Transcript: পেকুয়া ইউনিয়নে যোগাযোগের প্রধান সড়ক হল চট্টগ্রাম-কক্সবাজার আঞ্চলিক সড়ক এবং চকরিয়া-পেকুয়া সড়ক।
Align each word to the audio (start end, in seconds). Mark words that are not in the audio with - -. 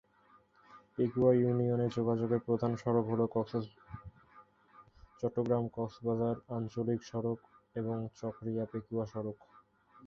পেকুয়া 0.93 1.31
ইউনিয়নে 1.35 1.87
যোগাযোগের 1.97 2.41
প্রধান 2.47 2.71
সড়ক 2.81 3.05
হল 3.07 3.21
চট্টগ্রাম-কক্সবাজার 5.19 6.35
আঞ্চলিক 6.57 6.99
সড়ক 7.03 7.39
এবং 7.75 7.97
চকরিয়া-পেকুয়া 8.19 9.05
সড়ক। 9.13 9.37